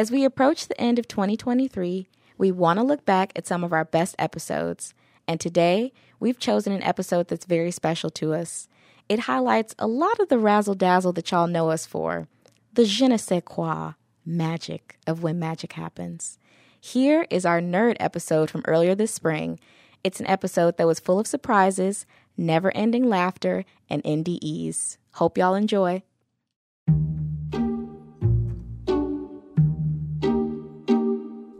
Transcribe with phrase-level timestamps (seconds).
[0.00, 2.08] As we approach the end of 2023,
[2.38, 4.94] we want to look back at some of our best episodes.
[5.28, 8.66] And today, we've chosen an episode that's very special to us.
[9.10, 12.28] It highlights a lot of the razzle dazzle that y'all know us for
[12.72, 13.92] the je ne sais quoi
[14.24, 16.38] magic of when magic happens.
[16.80, 19.60] Here is our nerd episode from earlier this spring.
[20.02, 22.06] It's an episode that was full of surprises,
[22.38, 24.96] never ending laughter, and NDEs.
[25.16, 26.02] Hope y'all enjoy.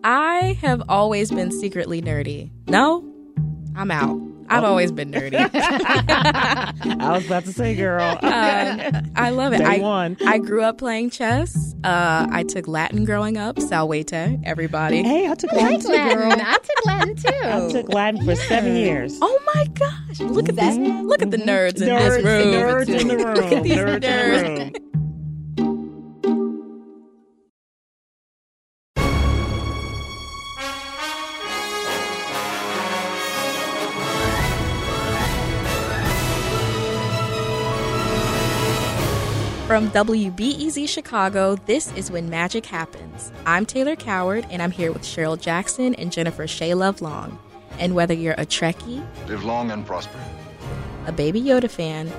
[0.02, 2.50] I have always been secretly nerdy.
[2.68, 3.04] No,
[3.76, 4.20] I'm out.
[4.48, 5.36] I've always been nerdy.
[5.54, 8.18] I was about to say, girl.
[8.30, 9.58] Uh, I love it.
[9.58, 10.16] Day I, one.
[10.26, 11.74] I grew up playing chess.
[11.84, 13.60] Uh, I took Latin growing up.
[13.60, 15.02] Salvete, everybody.
[15.02, 16.32] Hey, I took Latin too, girl.
[16.32, 17.28] I took Latin too.
[17.42, 19.18] I took Latin for seven years.
[19.20, 20.20] Oh my gosh!
[20.20, 20.76] Look at this!
[20.76, 22.54] Look at the nerds in nerds, this room.
[22.54, 23.34] nerds in the room.
[23.34, 24.89] Look at these nerds nerds.
[39.80, 43.32] From WBEZ Chicago, this is When Magic Happens.
[43.46, 47.38] I'm Taylor Coward, and I'm here with Cheryle Jackson and Jennifer Shea Love Long.
[47.78, 50.18] And whether you're a Trekkie, Live long and prosper.
[51.06, 52.12] a Baby Yoda fan,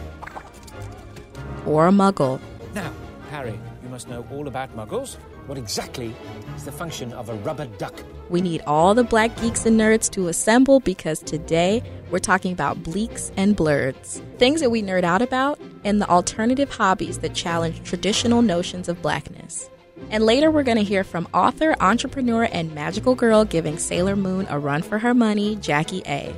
[1.68, 2.40] or a Muggle,
[2.74, 2.92] Now,
[3.30, 5.18] Harry, you must know all about muggles.
[5.48, 6.16] What exactly
[6.56, 8.04] is the function of a rubber duck?
[8.32, 12.82] we need all the black geeks and nerds to assemble because today we're talking about
[12.82, 17.84] bleaks and blerds, things that we nerd out about, and the alternative hobbies that challenge
[17.84, 19.70] traditional notions of blackness.
[20.10, 24.48] And later we're going to hear from author, entrepreneur, and magical girl giving Sailor Moon
[24.50, 26.34] a run for her money, Jacque Aye.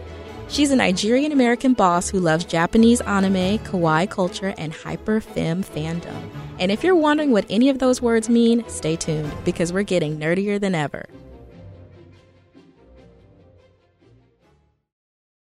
[0.50, 6.43] She's a Nigerian American boss who loves Japanese anime, kawaii culture, and hyper femme fandom.
[6.60, 10.18] And if you're wondering what any of those words mean, stay tuned because we're getting
[10.18, 11.06] nerdier than ever.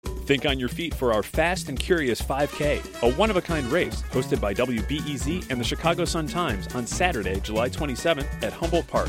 [0.04, 3.66] Think on your feet for our Fast and Curious 5K, a one of a kind
[3.72, 9.08] race hosted by WBEZ and the Chicago Sun-Times on Saturday, July 27th at Humboldt Park.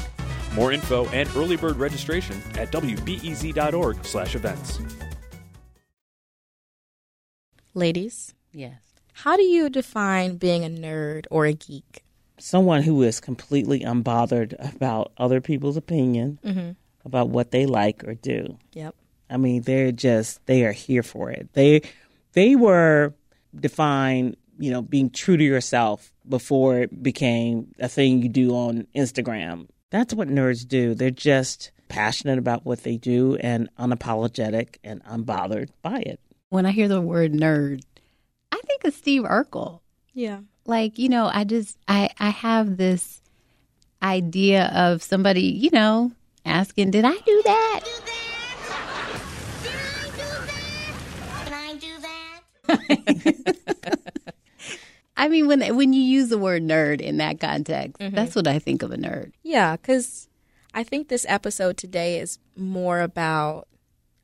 [0.54, 4.80] More info and early bird registration at wbez.org/events.
[7.74, 8.89] Ladies, Yes.
[9.24, 12.04] How do you define being a nerd or a geek?
[12.40, 16.72] Someone who is completely unbothered about other people's opinion mm-hmm.
[17.04, 18.58] about what they like or do.
[18.74, 18.96] Yep.
[19.30, 21.50] I mean, they're just they are here for it.
[21.52, 21.82] They
[22.32, 23.14] they were
[23.54, 28.88] defined, you know, being true to yourself before it became a thing you do on
[28.96, 29.68] Instagram.
[29.90, 30.96] That's what nerds do.
[30.96, 36.22] They're just passionate about what they do and unapologetic and unbothered by it.
[36.50, 37.89] When I hear the word nerd, I
[38.70, 39.82] think of Steve Urkel.
[40.14, 40.42] Yeah.
[40.66, 43.22] Like, you know, I just I I have this
[44.02, 46.12] idea of somebody, you know,
[46.46, 47.82] asking, "Did I do that?"
[51.46, 53.24] Can I do that?
[55.18, 58.16] I mean, when when you use the word nerd in that context, mm-hmm.
[58.16, 59.32] that's what I think of a nerd.
[59.42, 60.28] Yeah, because
[60.74, 63.68] I think this episode today is more about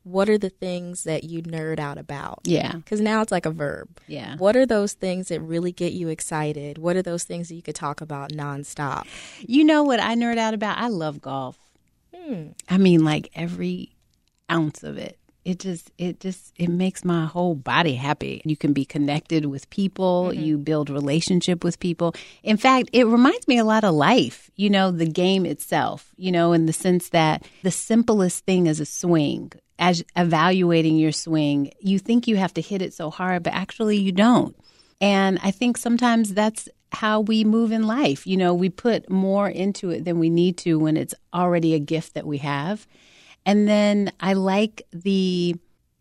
[0.06, 2.42] what are the things that you nerd out about.
[2.44, 2.74] Yeah.
[2.74, 3.90] Because now it's like a verb.
[4.08, 4.38] Yeah.
[4.38, 6.78] What are those things that really get you excited?
[6.78, 9.08] What are those things that you could talk about nonstop?
[9.40, 10.78] You know what I nerd out about?
[10.78, 11.58] I love golf.
[12.16, 12.50] Hmm.
[12.70, 13.96] I mean, like every
[14.50, 15.18] ounce of it.
[15.46, 18.42] It just, it just, it makes my whole body happy.
[18.44, 20.30] You can be connected with people.
[20.32, 20.42] Mm-hmm.
[20.42, 22.16] You build relationship with people.
[22.42, 24.50] In fact, it reminds me a lot of life.
[24.56, 26.10] You know, the game itself.
[26.18, 29.52] You know, in the sense that the simplest thing is a swing.
[29.78, 33.98] As evaluating your swing, you think you have to hit it so hard, but actually
[33.98, 34.56] you don't.
[35.00, 38.26] And I think sometimes that's how we move in life.
[38.26, 41.80] You know, we put more into it than we need to when it's already a
[41.80, 42.88] gift that we have.
[43.46, 45.56] And then I like the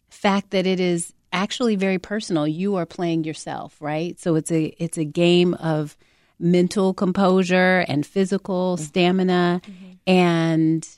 [0.08, 2.46] fact that it is actually very personal.
[2.46, 4.18] You are playing yourself, right?
[4.18, 5.96] So it's a it's a game of
[6.38, 8.84] mental composure and physical mm-hmm.
[8.84, 9.92] stamina mm-hmm.
[10.06, 10.88] and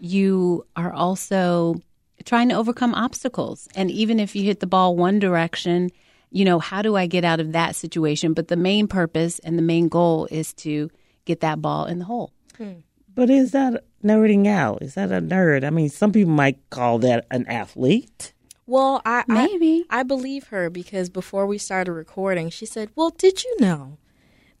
[0.00, 1.80] you are also
[2.24, 3.68] trying to overcome obstacles.
[3.74, 5.90] And even if you hit the ball one direction,
[6.30, 8.34] you know, how do I get out of that situation?
[8.34, 10.90] But the main purpose and the main goal is to
[11.24, 12.32] get that ball in the hole.
[12.56, 12.80] Hmm.
[13.18, 14.80] But is that nerding out?
[14.80, 15.64] Is that a nerd?
[15.64, 18.32] I mean, some people might call that an athlete.
[18.64, 19.84] Well, I I- Maybe.
[19.90, 23.98] I, believe her because before we started recording, she said, "Well, did you know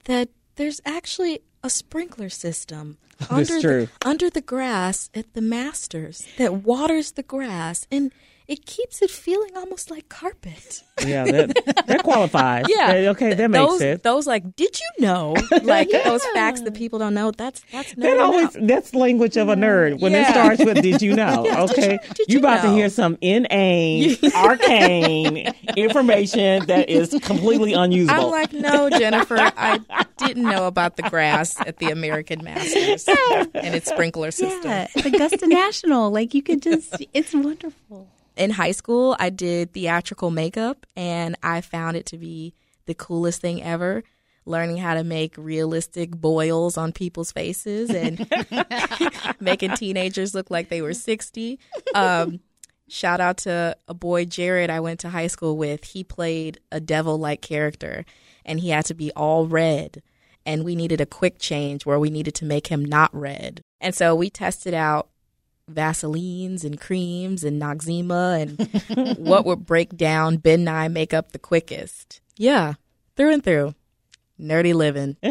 [0.06, 2.98] that there's actually a sprinkler system
[3.30, 3.86] under true.
[4.00, 8.10] the under the grass at the Masters that waters the grass and
[8.48, 10.82] it keeps it feeling almost like carpet.
[11.06, 12.64] Yeah, that, that qualifies.
[12.68, 13.10] Yeah.
[13.10, 14.02] Okay, that makes those, sense.
[14.02, 15.36] Those like, did you know?
[15.62, 17.30] Like those facts that people don't know.
[17.30, 18.66] That's that's That always out.
[18.66, 21.92] that's language of a nerd when it starts with "Did you know?" Yeah, did okay,
[21.92, 28.24] you- did you you about to hear some inane, arcane information that is completely unusable.
[28.26, 29.80] I'm like, no, Jennifer, I
[30.16, 33.06] didn't know about the grass at the American Masters
[33.54, 34.70] and its sprinkler system.
[34.70, 36.10] Yeah, it's Augusta National.
[36.10, 38.08] Like you could just, it's wonderful.
[38.38, 42.54] In high school, I did theatrical makeup, and I found it to be
[42.86, 44.04] the coolest thing ever.
[44.46, 48.26] Learning how to make realistic boils on people's faces and
[49.40, 51.58] making teenagers look like they were 60.
[51.94, 52.40] Um,
[52.88, 55.84] shout out to a boy, Jared, I went to high school with.
[55.84, 58.06] He played a devil like character,
[58.46, 60.02] and he had to be all red.
[60.46, 63.60] And we needed a quick change where we needed to make him not red.
[63.82, 65.10] And so we tested out
[65.72, 72.20] Vaselines and creams and Noxzema and what would break down Ben Nye makeup the quickest.
[72.36, 72.74] Yeah,
[73.16, 73.74] through and through.
[74.40, 75.16] Nerdy living.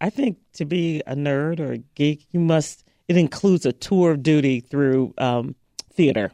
[0.00, 2.84] I think to be a nerd or a geek, you must.
[3.08, 5.54] It includes a tour of duty through um,
[5.92, 6.30] theater.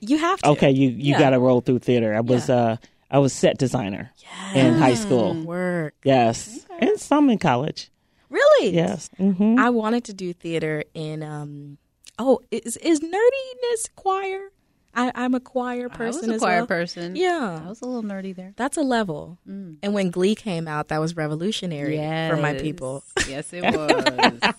[0.00, 0.48] You have to.
[0.50, 1.18] Okay, you you Yeah.
[1.18, 2.14] got to roll through theater.
[2.14, 2.76] I was uh
[3.10, 4.10] I was set designer
[4.54, 5.34] in high school.
[5.42, 5.94] Work.
[6.04, 7.90] Yes, and some in college.
[8.34, 8.74] Really?
[8.74, 9.10] Yes.
[9.16, 11.78] hmm I wanted to do theater in um
[12.18, 14.50] oh, is is nerdiness choir?
[14.96, 15.94] I, I'm a choir person.
[15.94, 16.66] I person was a as choir well.
[16.68, 17.16] person.
[17.16, 17.62] Yeah.
[17.64, 18.52] I was a little nerdy there.
[18.56, 19.38] That's a level.
[19.46, 21.96] And when Glee came out, that was revolutionary
[22.30, 23.02] for my people.
[23.28, 24.54] Yes, it was.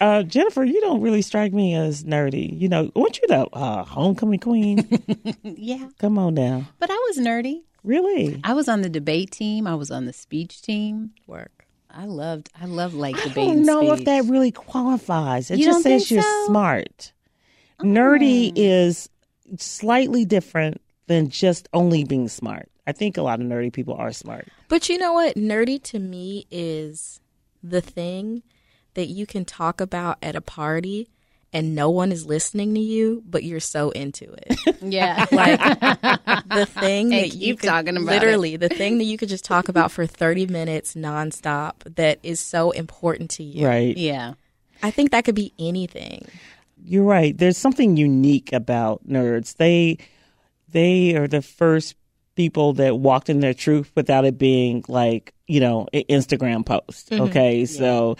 [0.00, 2.58] Uh, Jennifer, you don't really strike me as nerdy.
[2.60, 4.86] You know, weren't you the uh, homecoming queen?
[5.42, 6.64] yeah, Come on now.
[6.80, 7.62] but I was nerdy.
[7.84, 8.40] Really?
[8.44, 9.66] I was on the debate team.
[9.68, 11.12] I was on the speech team.
[11.28, 11.55] Work.
[11.96, 12.50] I loved.
[12.60, 13.30] I love like the.
[13.30, 15.50] I don't know if that really qualifies.
[15.50, 16.46] It You just says you're so?
[16.46, 17.12] smart.
[17.80, 17.84] Oh.
[17.84, 19.08] Nerdy is
[19.56, 22.68] slightly different than just only being smart.
[22.86, 24.46] I think a lot of nerdy people are smart.
[24.68, 25.36] But you know what?
[25.36, 27.20] Nerdy to me is
[27.62, 28.42] the thing
[28.94, 31.08] that you can talk about at a party
[31.52, 34.58] and no one is listening to you, but you're so into it.
[34.82, 39.04] Yeah, like the thing Hey, that you keep could, talking about literally the thing that
[39.04, 43.66] you could just talk about for 30 minutes nonstop that is so important to you.
[43.66, 43.96] Right.
[43.96, 44.34] yeah.
[44.82, 46.28] I think that could be anything.
[46.84, 47.36] You're right.
[47.36, 49.56] There's something unique about nerds.
[49.56, 49.98] They
[50.68, 51.96] they are the first
[52.36, 57.10] people that walked in their truth without it being like, you know, an Instagram post.
[57.10, 57.22] Mm-hmm.
[57.24, 57.64] Okay.
[57.64, 58.16] So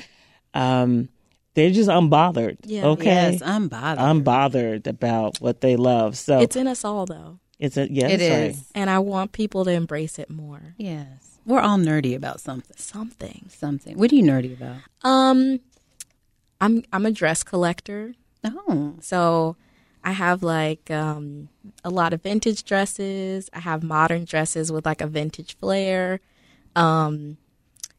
[0.55, 1.11] um
[1.57, 2.59] they're just unbothered.
[2.65, 2.85] Yeah.
[2.87, 3.05] Okay.
[3.07, 3.99] Yes, I'm bothered.
[3.99, 6.17] unbothered about what they love.
[6.17, 7.41] So It's in us all though.
[7.59, 8.13] it's a yes.
[8.13, 8.57] It that's is.
[8.59, 8.67] right.
[8.77, 10.75] And I want people to embrace it more.
[10.77, 12.77] Yes, we're all nerdy about something.
[12.79, 13.47] Something.
[13.49, 13.99] Something.
[13.99, 14.77] What are you nerdy about?
[15.03, 15.59] Um
[16.61, 18.15] I'm I'm a dress collector.
[18.45, 19.57] Oh, So
[20.05, 21.49] I have like um,
[21.83, 23.51] a lot of vintage dresses.
[23.53, 26.21] I have modern dresses with like a vintage flair.
[26.77, 27.39] Um,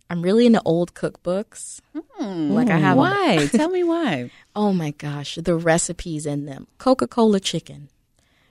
[0.09, 1.81] I'm really into old cookbooks.
[1.94, 2.51] Hmm.
[2.51, 3.48] Like I have, why?
[3.51, 4.31] Tell me why.
[4.56, 7.89] oh my gosh, the recipes in them: Coca Cola chicken,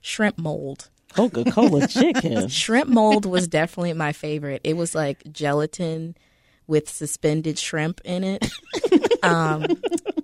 [0.01, 0.91] shrimp mold.
[1.15, 2.49] Coca Cola chicken.
[2.49, 4.61] Shrimp mold was definitely my favorite.
[4.65, 6.15] It was like gelatin
[6.67, 8.51] with suspended shrimp in it.
[9.23, 9.67] um,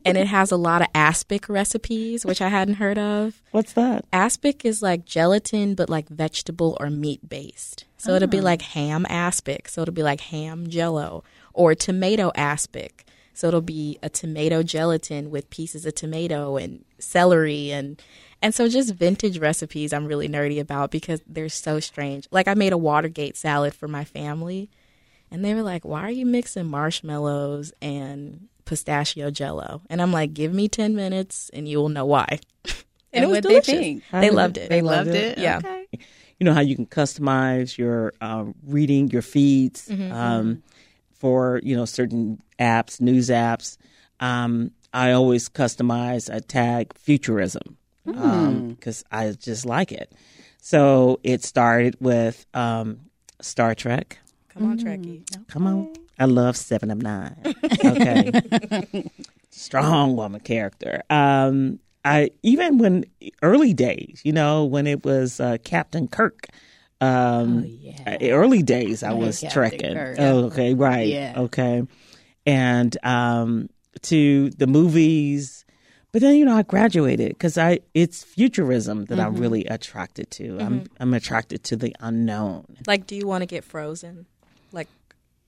[0.04, 3.40] and it has a lot of aspic recipes, which I hadn't heard of.
[3.50, 4.04] What's that?
[4.12, 7.84] Aspic is like gelatin, but like vegetable or meat based.
[7.98, 9.68] So it'll be like ham aspic.
[9.68, 11.22] So it'll be like ham jello
[11.52, 13.06] or tomato aspic.
[13.34, 18.00] So it'll be a tomato gelatin with pieces of tomato and celery and
[18.42, 22.26] and so just vintage recipes I'm really nerdy about because they're so strange.
[22.32, 24.68] Like I made a Watergate salad for my family
[25.32, 30.32] and they were like, "Why are you mixing marshmallows and pistachio jello?" And I'm like,
[30.34, 32.38] "Give me 10 minutes and you will know why."
[33.14, 34.02] And it was what'd they think?
[34.10, 34.70] They loved it.
[34.70, 35.36] They loved it.
[35.36, 35.58] Yeah.
[35.58, 35.86] Okay.
[36.40, 40.62] you know how you can customize your um, reading your feeds um,
[41.12, 43.76] for you know certain apps news apps
[44.20, 50.10] um, i always customize a tag futurism because i just like it
[50.58, 53.00] so it started with um,
[53.40, 54.18] star trek
[54.52, 55.24] Come on, Trekkie.
[55.48, 57.36] come on i love seven of nine
[57.84, 58.30] okay
[59.50, 63.04] strong woman character um, I even when
[63.42, 66.46] early days, you know, when it was uh, Captain Kirk.
[67.00, 67.64] Um,
[68.06, 69.94] uh, early days, I was Captain trekking.
[69.94, 70.16] Kirk.
[70.18, 71.08] Oh, okay, right.
[71.08, 71.34] Yeah.
[71.36, 71.82] Okay,
[72.46, 73.68] and um,
[74.02, 75.64] to the movies,
[76.12, 80.58] but then you know I graduated because I it's futurism that I'm really attracted to.
[80.60, 82.66] I'm I'm attracted to the unknown.
[82.86, 84.26] Like, do you want to get frozen,
[84.72, 84.88] like,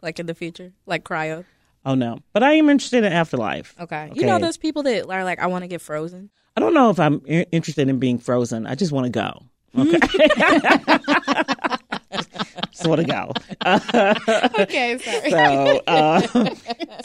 [0.02, 1.44] like in the future, like cryo?
[1.86, 3.74] Oh no, but I am interested in afterlife.
[3.78, 4.10] Okay.
[4.14, 6.30] You know those people that are like, I want to get frozen.
[6.56, 8.66] I don't know if I'm i- interested in being frozen.
[8.66, 9.42] I just want to go.
[9.76, 9.98] Okay.
[12.70, 13.32] just want to go.
[14.62, 15.30] Okay, sorry.
[15.30, 16.20] So, uh,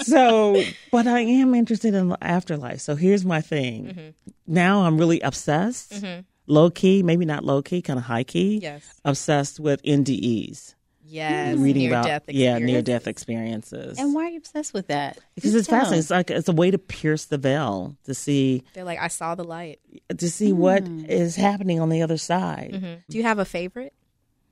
[0.04, 0.62] so,
[0.92, 2.82] but I am interested in the afterlife.
[2.82, 3.86] So here's my thing.
[3.88, 4.10] Mm-hmm.
[4.48, 6.04] Now I'm really obsessed,
[6.48, 8.60] low key, maybe not low key, kind of high key.
[8.62, 8.84] Yes.
[9.06, 10.76] Obsessed with NDEs,
[11.10, 11.58] Yes.
[11.58, 13.98] reading near about death yeah near death experiences.
[13.98, 15.18] And why are you obsessed with that?
[15.36, 15.80] because it's Tell.
[15.80, 16.00] fascinating.
[16.00, 19.36] It's like it's a way to pierce the veil to see They're like, I saw
[19.36, 19.80] the light.
[20.18, 23.02] to see what is happening on the other side.
[23.10, 23.94] Do you have a favorite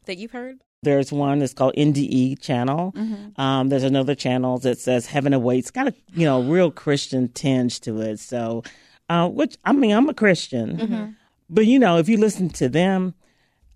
[0.06, 0.58] that you've heard?
[0.84, 2.94] There's one that's called NDE channel.
[3.36, 5.72] Um, there's another channel that says Heaven Awaits.
[5.72, 8.20] Got a you know real Christian tinge to it.
[8.20, 8.64] So,
[9.10, 11.16] uh, which I mean, I'm a Christian,
[11.50, 13.16] but you know, if you listen to them,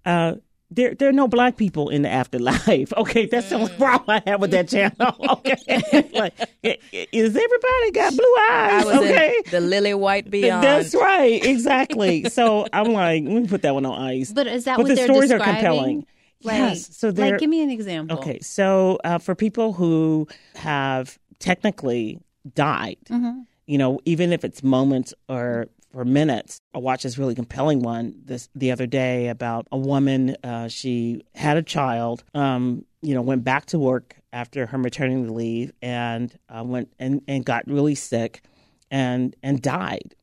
[0.05, 0.35] uh,
[0.71, 2.93] there there are no black people in the afterlife.
[2.97, 5.15] Okay, that's the only problem I have with that channel.
[5.31, 8.71] Okay, like i- i- is everybody got blue eyes?
[8.71, 9.35] I was okay.
[9.45, 10.63] in the lily white beyond.
[10.63, 12.29] That's right, exactly.
[12.29, 14.31] so I'm like, let me put that one on ice.
[14.31, 15.55] But is that but what the they're stories describing?
[15.55, 16.05] are compelling.
[16.43, 16.97] Like, yes.
[16.97, 18.17] So like, give me an example.
[18.17, 18.39] okay.
[18.39, 22.19] So uh, for people who have technically
[22.55, 23.41] died, Mm-hmm.
[23.67, 28.15] you know, even if it's moments or for minutes, I watched this really compelling one
[28.25, 30.35] this the other day about a woman.
[30.43, 32.23] Uh, she had a child.
[32.33, 37.21] Um, you know, went back to work after her maternity leave and uh, went and,
[37.27, 38.41] and got really sick
[38.89, 40.15] and and died.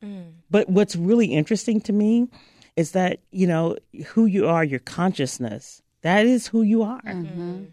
[0.50, 2.28] But what's really interesting to me
[2.76, 3.76] is that you know
[4.08, 5.82] who you are, your consciousness.
[6.02, 7.00] That is who you are.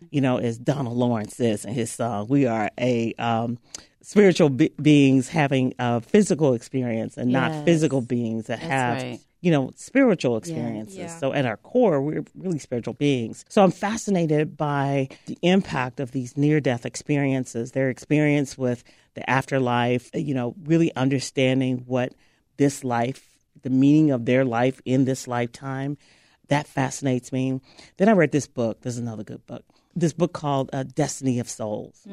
[0.10, 3.60] You know, as Donald Lawrence says in his song, we are a um,
[4.06, 9.20] spiritual be- beings having a physical experience and not physical beings that have right.
[9.42, 10.98] you know spiritual experiences.
[10.98, 11.18] Yeah.
[11.18, 13.44] So at our core, we're really spiritual beings.
[13.50, 18.84] So I'm fascinated by the impact of these near death experiences, their experience with
[19.16, 20.12] the afterlife.
[20.14, 22.14] You know, really understanding what
[22.58, 23.28] this life,
[23.64, 25.98] the meaning of their life in this lifetime.
[26.50, 27.60] That fascinates me.
[27.98, 28.82] Then I read this book.
[28.82, 29.66] There's another good book.
[29.96, 32.06] This book called uh, Destiny of Souls.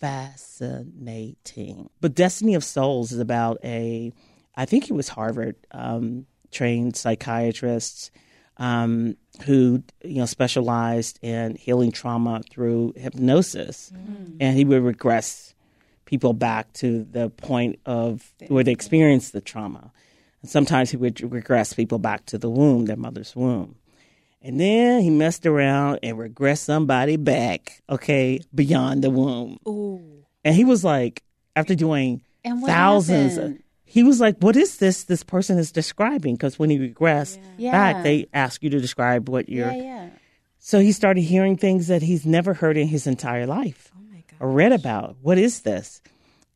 [0.00, 1.90] Fascinating.
[2.00, 4.12] But Destiny of Souls is about a,
[4.56, 8.10] I think he was Harvard um, trained psychiatrist
[8.58, 13.90] um, who you know specialized in healing trauma through hypnosis,
[14.40, 15.54] and he would regress
[16.04, 19.90] people back to the point of where they experienced the trauma.
[20.42, 23.76] And sometimes he would regress people back to the womb, their mother's womb.
[24.44, 29.58] And then he messed around and regressed somebody back, okay, beyond the womb.
[29.68, 30.24] Ooh.
[30.44, 31.22] And he was like,
[31.54, 32.22] after doing
[32.66, 35.04] thousands, of, he was like, "What is this?
[35.04, 37.72] This person is describing?" Because when he regressed Yeah.
[37.72, 39.70] back, they ask you to describe what you're.
[39.70, 40.08] Yeah, yeah.
[40.58, 44.22] So he started hearing things that he's never heard in his entire life Oh my
[44.40, 45.16] or read about.
[45.20, 46.00] What is this?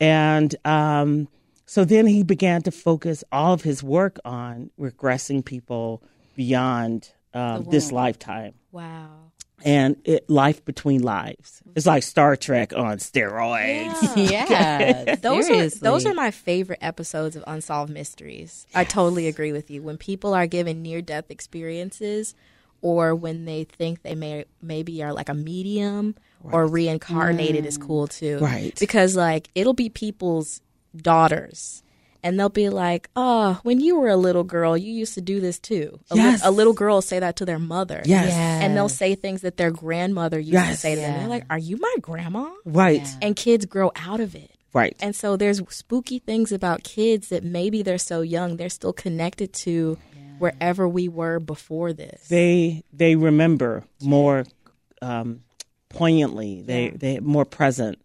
[0.01, 1.29] And um,
[1.67, 6.03] so then he began to focus all of his work on regressing people
[6.37, 9.33] beyond um, this lifetime Wow.
[9.65, 11.63] and it, life between lives.
[11.75, 14.31] It's like Star Trek on steroids.
[14.31, 15.81] Yeah, Those seriously.
[15.87, 18.67] are those are my favorite episodes of Unsolved Mysteries.
[18.75, 19.83] I totally agree with you.
[19.83, 22.35] When people are given near death experiences
[22.83, 28.07] or when they think they may maybe are like a medium or reincarnated is cool
[28.07, 28.39] too.
[28.39, 28.75] Right.
[28.79, 30.61] Because like it'll be people's
[30.97, 31.83] daughters
[32.27, 35.41] and they'll be like, "Oh, when you were a little girl, you used to do
[35.41, 36.41] this too." A, li- Yes.
[36.45, 38.03] a little girl will say that to their mother.
[38.05, 38.33] Yes.
[38.63, 41.19] And they'll say things that their grandmother used to say to them.
[41.21, 43.07] They're like, "Are you my grandma?" Right.
[43.23, 44.51] And kids grow out of it.
[44.75, 44.97] Right.
[45.01, 49.53] And so there's spooky things about kids that maybe they're so young, they're still connected
[49.65, 49.97] to
[50.39, 52.29] wherever we were before this.
[52.29, 54.45] they they remember more
[55.01, 55.41] um,
[55.89, 56.63] poignantly.
[56.63, 57.99] They they more present.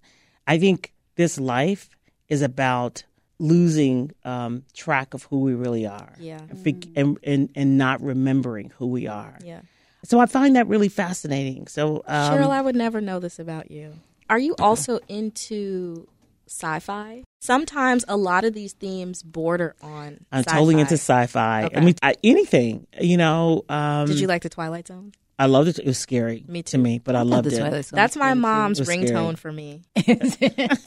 [0.48, 1.90] I think this life
[2.30, 3.04] is about
[3.42, 6.14] losing um, track of who we really are.
[6.20, 6.40] Yeah.
[6.50, 9.38] And, fig- and, and and not remembering who we are.
[9.44, 9.62] yeah.
[10.04, 11.68] So I find that really fascinating.
[11.68, 13.94] So um, Cheryle, I would never know this about you.
[14.32, 16.08] Are you also into
[16.48, 17.24] sci-fi?
[17.40, 20.58] Sometimes a lot of these themes border on I'm sci-fi.
[20.58, 21.66] totally into sci-fi.
[21.66, 21.78] Okay.
[21.78, 22.88] I mean, I, anything.
[23.00, 25.12] You know, um, Did you like the Twilight Zone?
[25.42, 25.80] I loved it.
[25.80, 27.58] It was scary Me to me, but I loved it.
[27.58, 29.82] Twilight Zone That's my mom's It was ringtone for me.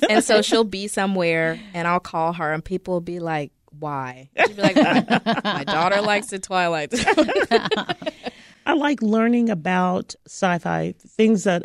[0.09, 4.31] and so she'll be somewhere and I'll call her and people will be like, why?
[4.39, 7.29] She'll be like, my, my daughter likes the Twilight Zone.
[8.67, 11.65] I like learning about sci-fi things that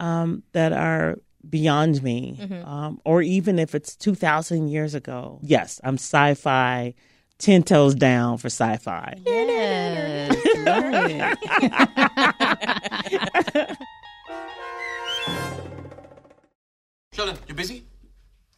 [0.00, 1.16] um, that are
[1.48, 2.68] beyond me, Mm-hmm.
[2.68, 5.38] um, or even if it's two thousand years ago.
[5.42, 6.94] Yes, I'm sci-fi,
[7.40, 9.18] ten toes down for sci-fi.
[9.26, 11.38] Yes, love it.
[17.12, 17.84] Sheldon, you busy?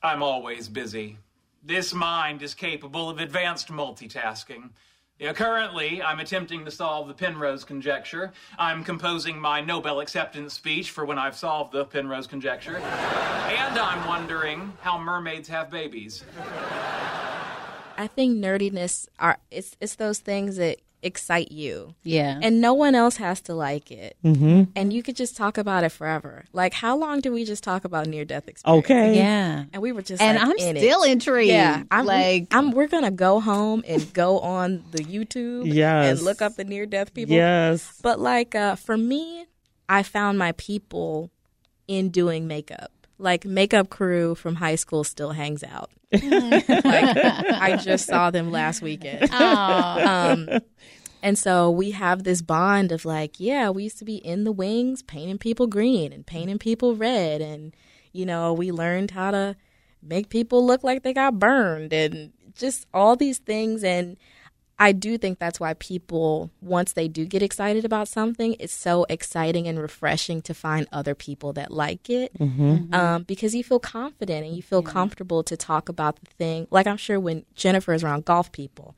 [0.03, 1.19] I'm always busy.
[1.65, 4.71] This mind is capable of advanced multitasking.
[5.19, 8.33] Yeah, currently, I'm attempting to solve the Penrose conjecture.
[8.59, 12.79] I'm composing my Nobel acceptance speech for when I've solved the Penrose conjecture.
[12.79, 16.25] and I'm wondering how mermaids have babies.
[18.03, 21.95] I think nerdiness are it's it's those things that excite you.
[22.05, 22.39] Yeah.
[22.41, 24.17] And no one else has to like it.
[24.25, 24.71] Mm-hmm.
[24.77, 26.45] And you could just talk about it forever.
[26.53, 28.85] Like how long do we just talk about near death experience?
[28.85, 29.17] Okay.
[29.17, 29.65] yeah.
[29.73, 31.11] And we were just And like, I'm in still it.
[31.11, 31.51] intrigued.
[31.51, 36.19] Yeah, I'm like I'm we're gonna go home and go on the YouTube Yes.
[36.19, 37.35] and look up the near death people.
[37.35, 37.99] Yes.
[38.03, 39.47] But like uh, for me,
[39.89, 41.31] I found my people
[41.89, 42.91] in doing makeup.
[43.19, 45.91] Like makeup crew from high school still hangs out.
[46.13, 49.31] Like I just saw them last weekend.
[49.33, 50.49] Um,
[51.23, 54.53] and so we have this bond of like, yeah, we used to be in the
[54.53, 57.41] wings painting people green and painting people red.
[57.41, 57.75] And,
[58.13, 59.57] you know, we learned how to
[60.03, 63.85] make people look like they got burned and just all these things.
[63.85, 64.17] And
[64.79, 69.07] I do think that's why people, once they do get excited about something, it's so
[69.09, 72.71] exciting and refreshing to find other people that like it mm-hmm.
[72.71, 72.95] Mm-hmm.
[72.95, 76.67] um, because you feel confident and you feel comfortable to talk about the thing.
[76.71, 78.97] Like I'm sure when Jennifer is around golf people,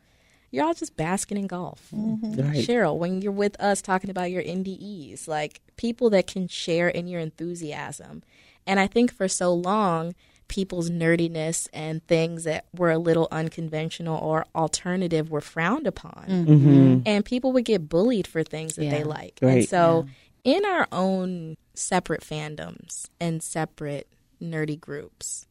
[0.50, 1.88] you're all just basking in golf.
[1.94, 2.40] Mm-hmm.
[2.40, 2.66] Right.
[2.66, 7.08] Cheryle, when you're with us talking about your NDEs, like people that can share in
[7.08, 8.22] your enthusiasm.
[8.66, 10.14] And I think for so long,
[10.48, 16.26] people's nerdiness and things that were a little unconventional or alternative were frowned upon.
[16.28, 16.52] Mm-hmm.
[16.52, 17.00] Mm-hmm.
[17.06, 19.38] And people would get bullied for things that they like.
[19.40, 19.58] Right.
[19.58, 20.06] And so,
[20.44, 24.08] in our own separate fandoms and separate
[24.42, 25.46] nerdy groups,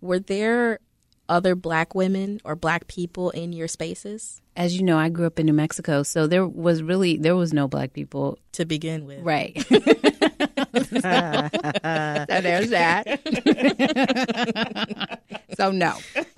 [0.00, 0.80] were there
[1.28, 5.38] other black women or black people in your spaces as you know, I grew up
[5.38, 8.38] in New Mexico, so there was really there was no black people.
[8.52, 9.20] to begin with?
[9.22, 9.56] Right.
[10.84, 11.00] so
[12.40, 13.20] there's that.
[15.56, 15.94] so no.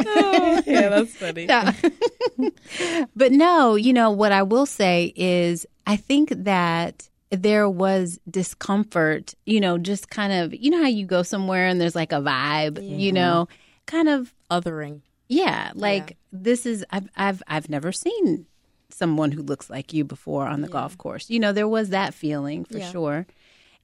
[0.06, 1.47] Oh, yeah, that's funny.
[3.16, 9.35] but no, you know, what I will say is I think that there was discomfort,
[9.47, 12.20] you know, just kind of, you know, how you go somewhere and there's like a
[12.20, 13.14] vibe, you mm-hmm.
[13.14, 13.49] know,
[13.87, 15.00] kind of, Othering.
[15.28, 18.47] yeah, like this is, I've, I've, I've never seen
[18.93, 21.30] someone who looks like you before on the golf course.
[21.30, 22.91] You know, there was that feeling for Yeah.
[22.91, 23.26] sure.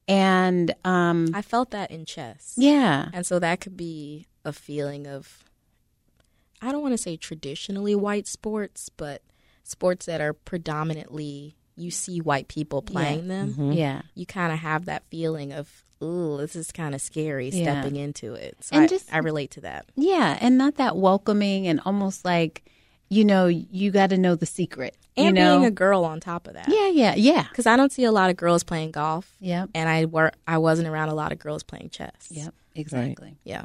[0.09, 2.55] And, um, I felt that in chess.
[2.57, 5.45] yeah, And so that could be a feeling of,
[6.63, 9.23] I don't want to say traditionally white sports, but
[9.65, 13.73] sports that are predominantly, you see white people playing them.
[13.73, 14.03] yeah.
[14.15, 17.81] You kind of have that feeling of, ooh, this is kind of scary Yeah.
[17.83, 18.57] stepping into it.
[18.61, 19.87] So And I, just- I relate to that.
[19.97, 22.65] Yeah, and not that welcoming and almost like,
[23.09, 24.97] you know, you got to know the secret.
[25.17, 25.57] And you know?
[25.59, 26.69] being a girl on top of that.
[26.69, 27.45] yeah, yeah, yeah.
[27.49, 29.35] Because I don't see a lot of girls playing golf.
[29.41, 32.29] Yeah, And I were I wasn't around a lot of girls playing chess.
[32.31, 33.37] Yep, exactly.
[33.45, 33.65] Yeah.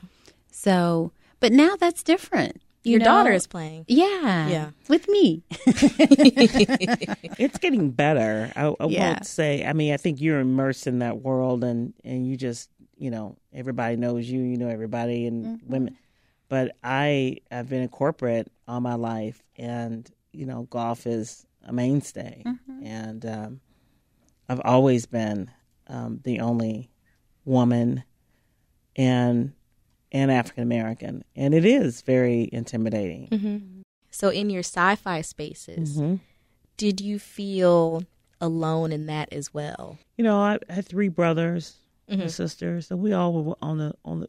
[0.52, 2.62] So, but now that's different.
[2.84, 3.06] You Your know?
[3.06, 3.86] daughter is playing.
[3.88, 4.48] Yeah.
[4.48, 4.70] Yeah.
[4.88, 5.44] With me.
[7.38, 8.52] It's getting better.
[8.56, 9.08] I, I Yeah.
[9.14, 9.66] won't say.
[9.66, 13.38] I mean, I think you're immersed in that world, and and you just, you know,
[13.54, 14.42] everybody knows you.
[14.42, 15.72] You know everybody and Mm-hmm.
[15.72, 15.98] women.
[16.50, 21.72] But I have been in corporate all my life, and you know, golf is a
[21.74, 22.84] mainstay, Mm-hmm.
[22.86, 23.62] and um,
[24.50, 25.52] I've always been
[25.88, 26.90] um, the only
[27.46, 28.04] woman
[28.96, 29.54] and
[30.12, 33.84] and African American, and it is very intimidating.
[34.10, 36.16] So in your sci-fi spaces, Mm-hmm.
[36.78, 38.04] did you feel
[38.42, 39.98] alone in that as well?
[40.18, 41.78] you know, I had three brothers
[42.10, 42.22] Mm-hmm.
[42.24, 44.28] and sisters, so we all were on the on the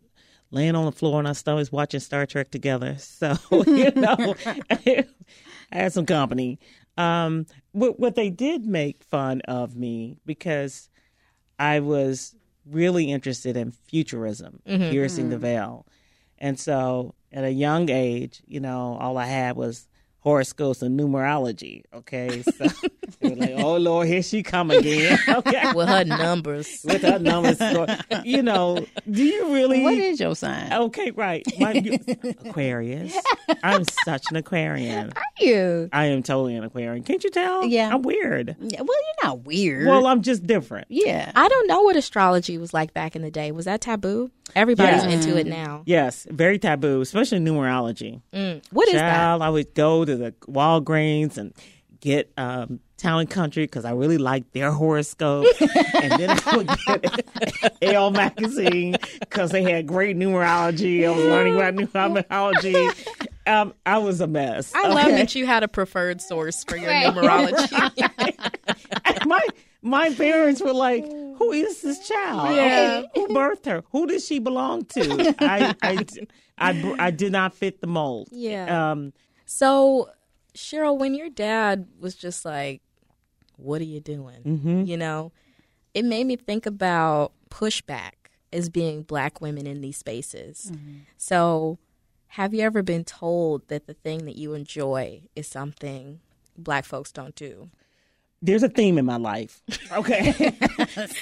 [0.52, 2.94] laying on the floor on our stomachs watching Star Trek together.
[2.98, 3.36] So
[3.66, 4.34] you know,
[5.72, 6.58] I had some company.
[6.98, 10.90] Um, what what they did make fun of me because
[11.58, 12.35] I was
[12.66, 15.87] really interested in futurism, piercing the veil,
[16.38, 19.88] and so at a young age, you know, all I had was
[20.22, 21.82] horoscopes and numerology.
[21.94, 22.66] Okay, so
[23.20, 26.80] they like, "Oh Lord, here she come again." Okay, With her numbers.
[26.85, 27.58] with her numbers,
[28.24, 29.82] you know, do you really?
[29.82, 30.72] what is your sign?
[30.72, 31.44] Okay, right.
[31.58, 31.98] My, you-
[32.46, 33.16] Aquarius.
[33.62, 35.12] I'm such an Aquarian.
[35.40, 35.88] you.
[35.92, 37.02] I am totally an Aquarian.
[37.02, 37.64] Can't you tell?
[37.66, 37.90] Yeah.
[37.92, 38.56] I'm weird.
[38.61, 39.87] Yeah, well, you're not weird.
[39.87, 40.87] Well, I'm just different.
[40.90, 41.32] yeah.
[41.35, 43.52] I don't know what astrology was like back in the day.
[43.52, 44.30] Was that taboo?
[44.54, 45.11] Everybody's Yeah.
[45.11, 45.82] into it now.
[45.87, 48.20] Yes, very taboo, especially numerology.
[48.35, 48.62] Mm.
[48.70, 49.16] What is that?
[49.16, 51.53] Child, I would go to the Walgreens and
[52.01, 55.46] get um, Town and Country because I really liked their horoscope,
[55.94, 61.07] and then I would get Elle magazine because they had great numerology.
[61.07, 63.29] I was learning about numerology.
[63.46, 64.72] Um, I was a mess.
[64.75, 67.70] I love that you had a preferred source for your numerology.
[69.27, 69.40] my
[69.83, 72.55] my parents were like, "Who is this child?
[72.55, 73.03] Yeah.
[73.14, 73.83] Who birthed her?
[73.90, 76.07] Who does she belong to?" I, I,
[76.59, 78.29] I, I did not fit the mold.
[78.31, 78.92] Yeah.
[78.92, 79.12] Um,
[79.54, 80.08] So,
[80.54, 82.80] Cheryle, when your dad was just like,
[83.58, 84.84] "What are you doing?" Mm-hmm.
[84.84, 85.32] You know,
[85.92, 88.12] it made me think about pushback
[88.50, 90.72] as being black women in these spaces.
[90.72, 91.00] Mm-hmm.
[91.18, 91.78] So,
[92.28, 96.20] have you ever been told that the thing that you enjoy is something
[96.56, 97.68] black folks don't do?
[98.42, 99.62] There's a theme in my life.
[99.92, 100.33] Okay.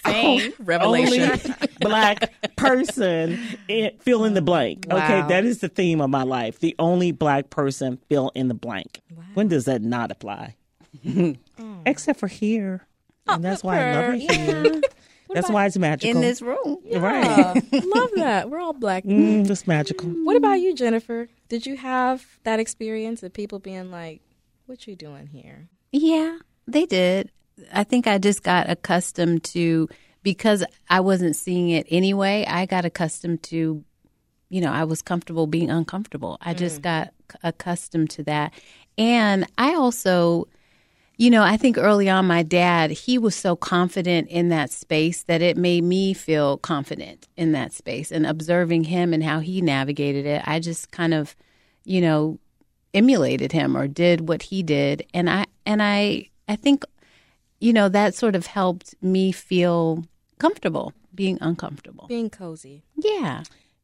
[0.05, 1.31] Same revelation.
[1.31, 4.87] Only black person in, fill in the blank.
[4.91, 6.59] Okay, that is the theme of my life.
[6.59, 9.01] The only black person fill in the blank.
[9.35, 10.57] When does that not apply?
[11.87, 12.87] Except for here,
[13.27, 14.81] and that's why I love it here.
[15.33, 16.17] That's why it's magical.
[16.17, 16.79] in this room.
[16.93, 17.55] right?
[17.73, 18.51] Love that.
[18.51, 19.05] We're all black.
[19.05, 20.09] Mm, it's magical.
[20.09, 21.29] What about you, Jennifer?
[21.49, 24.23] Did you have that experience of people being like,
[24.67, 26.39] "What you doing here?" Yeah,
[26.73, 27.31] they did.
[27.73, 29.89] I think I just got accustomed to
[30.23, 32.45] because I wasn't seeing it anyway.
[32.47, 33.85] I got accustomed to,
[34.49, 36.39] you know, I was comfortable being uncomfortable.
[36.41, 36.83] I just mm.
[36.83, 38.53] got accustomed to that,
[38.99, 40.49] and I also,
[41.17, 45.23] you know, I think early on, my dad he was so confident in that space
[45.25, 48.11] that it made me feel confident in that space.
[48.11, 51.37] And observing him and how he navigated it, I just kind of,
[51.85, 52.39] you know,
[52.95, 56.85] emulated him or did what he did and i and i i think
[57.61, 60.05] you know that sort of helped me feel
[60.39, 62.83] comfortable being uncomfortable Being cozy.
[62.97, 63.43] yeah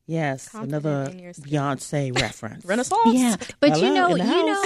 [0.09, 1.51] Yes, Confident another in your skin.
[1.51, 2.65] Beyonce reference.
[2.65, 3.19] Renaissance.
[3.19, 4.63] yeah but you know you know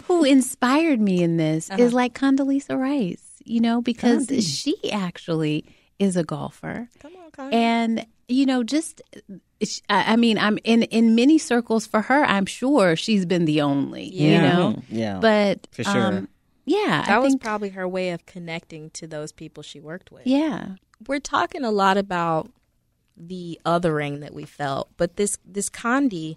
[0.08, 4.40] who inspired me in this is like condoleezza rice you know because Condi.
[4.42, 5.66] she actually
[5.98, 7.54] is a golfer Come on, Connie.
[7.56, 9.02] and you know just
[9.90, 13.60] i I mean i'm in in many circles for her i'm sure she's been the
[13.60, 14.82] only you know Mhm.
[14.88, 15.18] Yeah.
[15.20, 16.06] but For sure.
[16.24, 16.28] um,
[16.64, 20.10] yeah that I was think, probably her way of connecting to those people she worked
[20.10, 20.26] with.
[20.26, 22.50] yeah We're talking a lot about
[23.16, 26.36] the othering that we felt, but this this Condi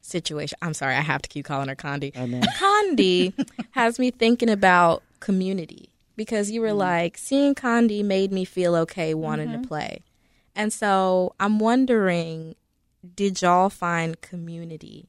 [0.00, 0.58] situation.
[0.62, 2.16] I'm sorry, I have to keep calling her Condi.
[2.16, 2.40] I know.
[2.58, 3.32] Condi
[3.72, 6.78] has me thinking about community because you were mm-hmm.
[6.78, 9.68] like seeing Condi made me feel okay wanting to mm-hmm.
[9.68, 10.02] play,
[10.54, 12.54] and so I'm wondering,
[13.14, 15.08] did y'all find community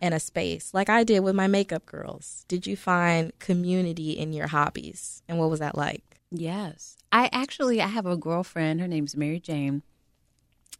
[0.00, 2.44] in a space like I did with my makeup girls?
[2.48, 6.18] Did you find community in your hobbies, and what was that like?
[6.30, 6.96] Yes.
[7.12, 9.82] I actually I have a girlfriend, her name's Mary Jane,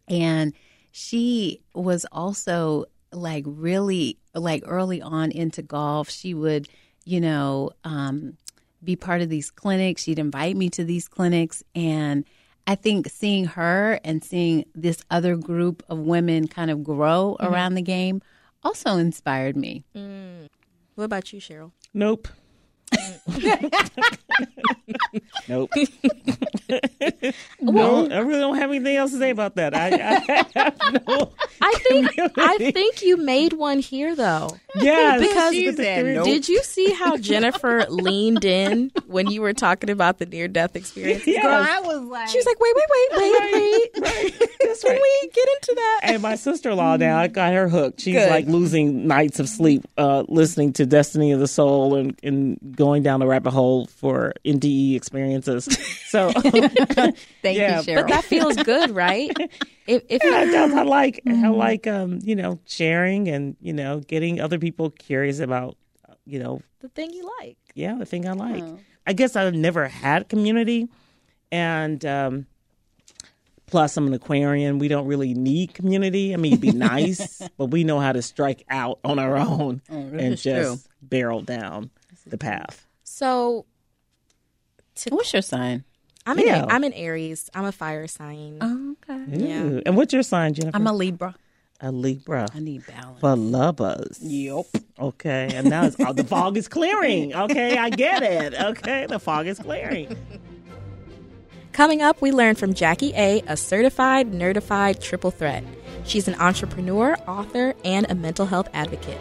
[0.08, 0.52] and
[0.92, 6.08] she was also like really like early on into golf.
[6.08, 6.68] She would,
[7.04, 8.36] you know, um
[8.82, 10.02] be part of these clinics.
[10.02, 12.24] She'd invite me to these clinics and
[12.66, 17.74] I think seeing her and seeing this other group of women kind of grow around
[17.74, 18.22] the game
[18.62, 19.84] also inspired me.
[19.94, 20.46] Mm.
[20.94, 21.72] What about you, Cheryle?
[21.94, 22.28] Nope.
[25.48, 25.70] nope.
[27.60, 29.74] no, I really don't have anything else to say about that.
[29.74, 31.32] I, I have no.
[31.60, 34.50] I think I think you made one here though.
[34.76, 39.52] Yeah, Because with the theory- did you see how Jennifer leaned in when you were
[39.52, 41.26] talking about the near death experience?
[41.26, 41.84] Yes.
[41.84, 43.90] was like She was like, "Wait, wait, wait, wait, wait.
[44.02, 44.32] Right.
[44.62, 45.00] That's Can right.
[45.02, 48.00] we get into that?" And my sister in law now, I got her hooked.
[48.00, 48.30] She's Good.
[48.30, 52.99] like losing nights of sleep, uh, listening to Destiny of the Soul and, and going
[53.02, 55.64] down the rabbit hole for NDE experiences.
[56.06, 57.94] So Thank Yeah, you, Cheryle.
[57.96, 59.30] But that feels good, right?
[59.86, 60.72] If, if yeah, it does.
[60.72, 61.50] I like I Mm-hmm.
[61.54, 65.76] like um, you know, sharing and, you know, getting other people curious about
[66.26, 67.56] you know, the thing you like.
[67.74, 68.62] yeah, the thing I like.
[69.06, 70.88] I guess I've never had community
[71.50, 72.46] and um
[73.66, 74.78] plus I'm an Aquarian.
[74.78, 76.34] We don't really need community.
[76.34, 79.80] I mean it'd be nice, but we know how to strike out on our own
[79.88, 80.76] and just true.
[81.02, 81.90] barrel down
[82.26, 82.86] the path.
[83.20, 83.66] So,
[84.94, 85.84] to, What's your sign?
[86.24, 86.64] I'm an Yeah.
[86.70, 87.50] I'm an Aries.
[87.54, 88.56] I'm a fire sign.
[88.62, 89.24] Oh, okay.
[89.28, 89.62] Yeah.
[89.62, 89.82] Ooh.
[89.84, 90.74] And what's your sign, Jennifer?
[90.74, 91.34] I'm a Libra.
[91.82, 92.48] a Libra.
[92.54, 93.20] I need balance.
[93.20, 94.20] For lovers.
[94.22, 94.64] Yep.
[94.98, 95.50] Okay.
[95.52, 97.34] And now it's, oh, the fog is clearing.
[97.34, 97.76] Okay.
[97.76, 98.54] I get it.
[98.54, 99.04] Okay.
[99.04, 100.16] The fog is clearing.
[101.74, 105.62] Coming up, we learn from Jacque Aye, a certified nerdified triple threat.
[106.04, 109.20] She's an entrepreneur, author, and a mental health advocate.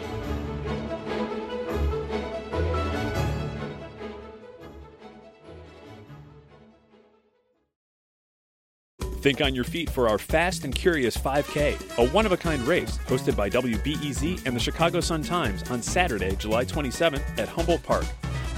[9.20, 12.62] Think on your feet for our Fast and Curious 5K, a one of a kind
[12.62, 17.82] race hosted by WBEZ and the Chicago Sun Times on Saturday, July 27th at Humboldt
[17.82, 18.06] Park.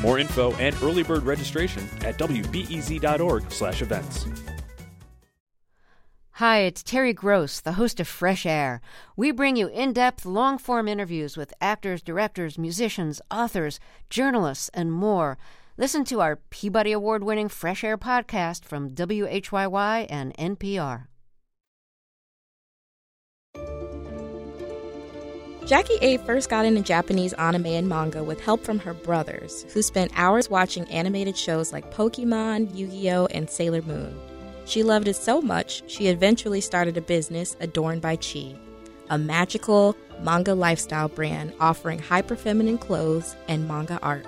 [0.00, 4.26] More info and early bird registration at wbez.org/events.
[6.36, 8.80] Hi, it's Terry Gross, the host of Fresh Air.
[9.16, 14.92] We bring you in depth, long form interviews with actors, directors, musicians, authors, journalists, and
[14.92, 15.38] more.
[15.78, 21.06] Listen to our Peabody Award winning Fresh Air podcast from WHYY and NPR.
[25.64, 29.80] Jacque Aye first got into Japanese anime and manga with help from her brothers, who
[29.80, 34.14] spent hours watching animated shows like Pokemon, Yu Gi Oh!, and Sailor Moon.
[34.66, 38.54] She loved it so much, she eventually started a business adorned by Chi,
[39.08, 44.26] a magical manga lifestyle brand offering hyper feminine clothes and manga art.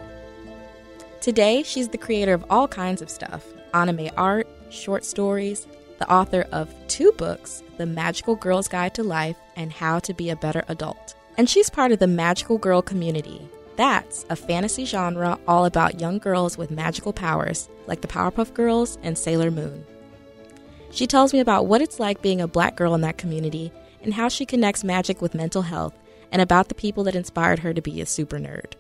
[1.24, 5.66] Today, she's the creator of all kinds of stuff anime art, short stories,
[5.98, 10.28] the author of two books The Magical Girl's Guide to Life and How to Be
[10.28, 11.14] a Better Adult.
[11.38, 13.40] And she's part of the Magical Girl community.
[13.76, 18.98] That's a fantasy genre all about young girls with magical powers, like the Powerpuff Girls
[19.02, 19.82] and Sailor Moon.
[20.90, 24.12] She tells me about what it's like being a black girl in that community and
[24.12, 25.94] how she connects magic with mental health,
[26.30, 28.74] and about the people that inspired her to be a super nerd.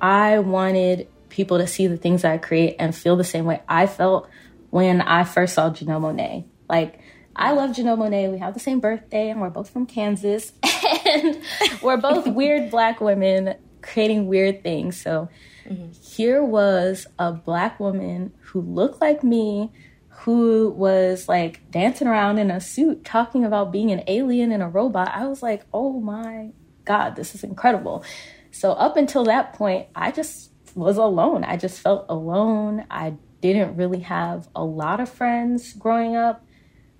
[0.00, 3.86] I wanted people to see the things I create and feel the same way I
[3.86, 4.28] felt
[4.70, 6.44] when I first saw Janelle Monáe.
[6.68, 7.00] Like,
[7.34, 8.30] I love Janelle Monáe.
[8.30, 10.52] We have the same birthday, and we're both from Kansas.
[11.06, 11.40] and
[11.82, 15.00] we're both weird black women creating weird things.
[15.00, 15.28] So
[15.66, 15.92] mm-hmm.
[16.02, 19.72] here was a black woman who looked like me,
[20.08, 24.68] who was like dancing around in a suit talking about being an alien and a
[24.68, 25.10] robot.
[25.14, 26.50] I was like, oh my
[26.84, 28.04] God, this is incredible.
[28.50, 30.47] So up until that point, I just
[30.78, 31.44] was alone.
[31.44, 32.86] I just felt alone.
[32.90, 36.44] I didn't really have a lot of friends growing up.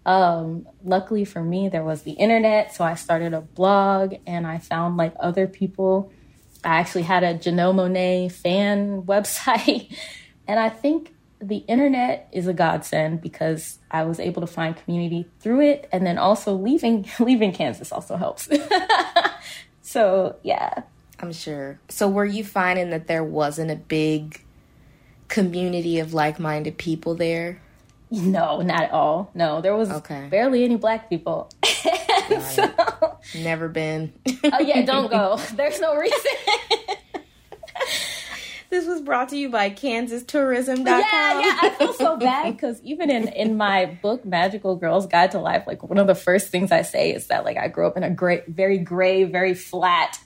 [0.05, 4.59] Um, luckily for me, there was the internet, so I started a blog and I
[4.59, 6.13] found like other people.
[6.65, 9.95] I actually had a Janelle Monáe fan website,
[10.47, 15.27] and I think the internet is a godsend because I was able to find community
[15.41, 18.49] through it, and then also leaving leaving Kansas also helps.
[19.83, 20.83] so yeah,
[21.21, 21.81] I'm sure.
[21.89, 24.43] So were you finding that there wasn't a big
[25.29, 27.61] community of like-minded people there?
[28.11, 29.31] No, not at all.
[29.35, 30.29] No, there was okay.
[30.31, 31.51] barely any black people.
[32.41, 34.13] so, Never been.
[34.45, 35.39] oh yeah, don't go.
[35.55, 36.19] There's no reason.
[38.71, 40.87] this was brought to you by KansasTourism.com.
[40.87, 41.59] Yeah, yeah.
[41.61, 45.67] I feel so bad because even in in my book, Magical Girls Guide to Life,
[45.67, 48.05] like one of the first things I say is that like I grew up in
[48.05, 50.19] a great, very gray, very flat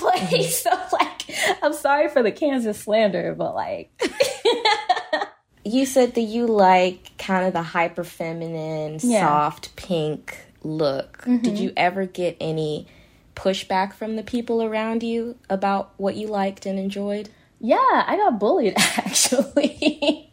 [0.00, 0.66] place.
[0.70, 1.24] So like,
[1.62, 3.90] I'm sorry for the Kansas slander, but like
[5.64, 9.26] you said that you like kind of the hyper feminine, yeah.
[9.26, 11.18] soft pink look.
[11.18, 11.38] Mm-hmm.
[11.38, 12.88] Did you ever get any
[13.34, 17.30] pushback from the people around you about what you liked and enjoyed?
[17.60, 20.32] Yeah, I got bullied actually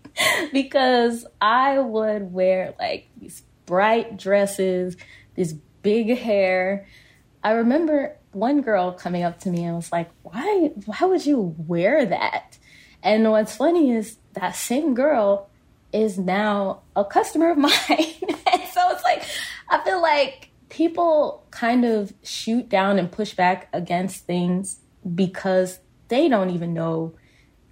[0.51, 4.97] because I would wear like these bright dresses,
[5.35, 6.87] this big hair.
[7.43, 11.55] I remember one girl coming up to me and was like, "Why why would you
[11.57, 12.57] wear that?"
[13.03, 15.49] And what's funny is that same girl
[15.93, 17.71] is now a customer of mine.
[17.89, 19.23] and so it's like,
[19.69, 24.79] I feel like people kind of shoot down and push back against things
[25.15, 27.13] because they don't even know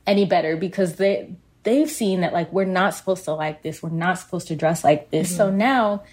[0.07, 3.89] any better because they they've seen that like we're not supposed to like this we're
[3.89, 5.37] not supposed to dress like this mm-hmm.
[5.37, 6.03] so now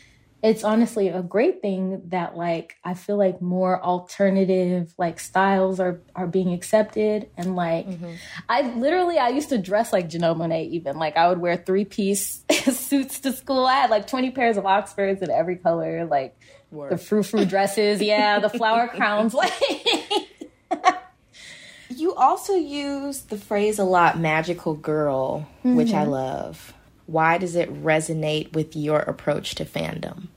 [0.43, 6.01] it's honestly a great thing that like I feel like more alternative like styles are
[6.17, 8.15] are being accepted and like mm-hmm.
[8.49, 11.85] I literally I used to dress like Janelle Monáe even like I would wear three
[11.85, 13.67] piece suits to school.
[13.67, 16.37] I had like 20 pairs of Oxfords in every color like
[16.73, 16.91] Word.
[16.91, 19.53] the frou frou dresses, yeah, the flower crowns like
[21.89, 25.77] You also use the phrase a lot magical girl, mm-hmm.
[25.77, 26.11] which I mm-hmm.
[26.11, 26.75] love.
[27.07, 30.29] Why does it resonate with your approach to fandom?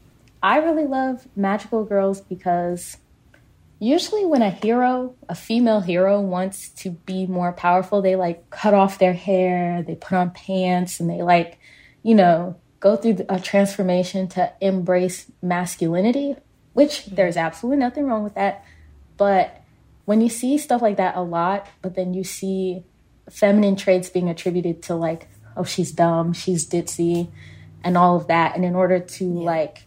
[0.45, 2.97] I really love magical girls because
[3.79, 8.75] usually when a hero, a female hero, wants to be more powerful, they like cut
[8.75, 11.57] off their hair, they put on pants, and they like,
[12.03, 16.35] you know, go through a transformation to embrace masculinity,
[16.73, 17.15] which mm-hmm.
[17.15, 18.63] there's absolutely nothing wrong with that.
[19.17, 19.63] But
[20.05, 22.83] when you see stuff like that a lot, but then you see
[23.31, 25.27] feminine traits being attributed to like
[25.57, 27.29] oh, she's dumb, she's ditzy,
[27.83, 28.55] and all of that.
[28.55, 29.39] And in order to yeah.
[29.39, 29.85] like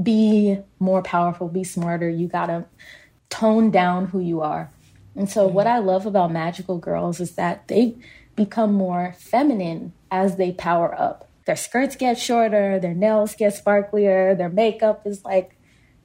[0.00, 2.66] be more powerful, be smarter, you gotta
[3.28, 4.70] tone down who you are.
[5.16, 5.54] And so, mm-hmm.
[5.54, 7.96] what I love about magical girls is that they
[8.36, 11.28] become more feminine as they power up.
[11.46, 15.56] Their skirts get shorter, their nails get sparklier, their makeup is like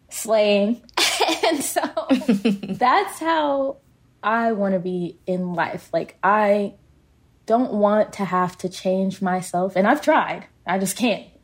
[0.10, 0.82] slaying.
[1.46, 1.82] and so,
[2.64, 3.78] that's how
[4.24, 5.90] I want to be in life.
[5.94, 6.74] Like, I
[7.46, 9.76] don't want to have to change myself.
[9.76, 11.28] And I've tried, I just can't.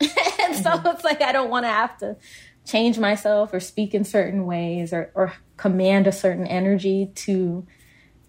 [0.62, 2.16] so it's like I don't want to have to
[2.64, 7.66] change myself or speak in certain ways or, or command a certain energy to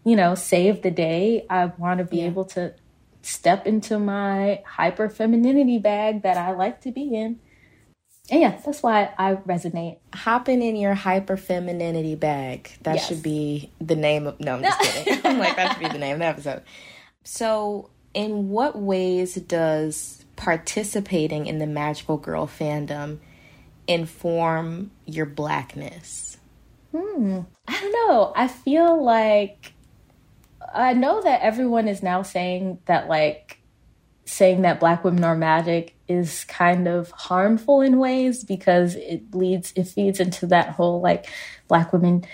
[0.05, 1.45] you know, save the day.
[1.49, 2.75] I want to be able to
[3.23, 7.39] step into my hyper femininity bag that I like to be in.
[8.29, 9.97] And yeah, that's why I resonate.
[10.13, 12.71] Hopping in your hyper femininity bag.
[12.83, 13.07] That Yes.
[13.07, 14.39] should be the name of.
[14.39, 15.21] No, I'm just kidding.
[15.25, 16.63] I'm like, that should be the name of the episode.
[17.23, 23.19] So, in what ways does participating in the Magical Girl fandom
[23.87, 26.37] inform your blackness?
[26.91, 27.41] Hmm.
[27.67, 28.33] I don't know.
[28.35, 29.73] I feel like
[30.73, 33.59] I know that everyone is now saying that like
[34.25, 39.71] saying that black women are magic is kind of harmful in ways because it leads
[39.75, 41.27] it feeds into that whole like
[41.67, 42.25] black women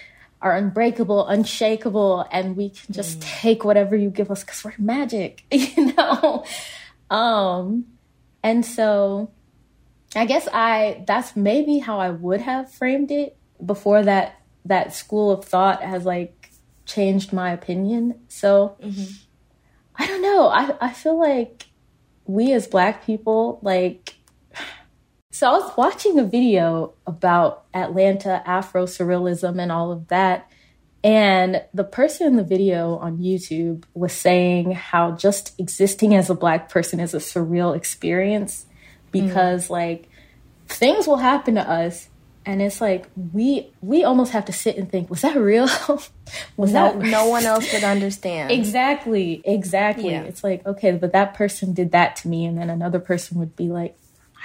[0.42, 5.44] are unbreakable, unshakable, and we can just take whatever you give us because we're magic,
[5.52, 6.44] you know.
[7.10, 7.86] Um,
[8.43, 9.32] and so
[10.15, 15.32] I guess I that's maybe how I would have framed it before that that school
[15.32, 16.51] of thought has like
[16.86, 18.19] changed my opinion.
[18.27, 19.13] So mm-hmm.
[19.95, 20.47] I don't know.
[20.47, 21.67] I I feel like
[22.25, 24.15] we as black people like
[25.32, 30.51] so I was watching a video about Atlanta Afro surrealism and all of that.
[31.04, 36.36] And the person in the video on YouTube was saying how just existing as a
[36.36, 38.68] black person is a surreal experience
[39.12, 39.72] because mm.
[39.72, 40.10] like
[40.68, 42.08] things will happen to us
[42.46, 45.66] and it's like we we almost have to sit and think was that real
[46.58, 48.52] was No, that no one else would understand.
[48.52, 50.12] Exactly, exactly.
[50.12, 50.24] Yeah.
[50.24, 53.56] It's like, okay, but that person did that to me and then another person would
[53.56, 53.96] be like,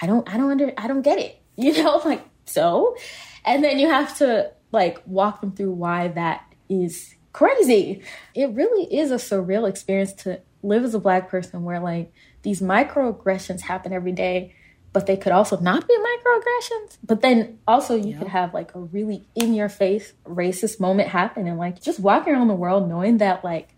[0.01, 1.41] I don't I don't under I don't get it.
[1.59, 2.97] You know, like so?
[3.43, 8.03] And then you have to like walk them through why that is crazy.
[8.35, 12.61] It really is a surreal experience to live as a black person where like these
[12.61, 14.55] microaggressions happen every day,
[14.93, 16.99] but they could also not be microaggressions.
[17.05, 21.47] But then also you could have like a really in your face racist moment happen
[21.47, 23.75] and like just walking around the world knowing that like